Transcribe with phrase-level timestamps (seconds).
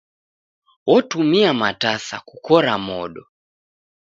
[0.93, 3.23] Otumia matasa kukora modo.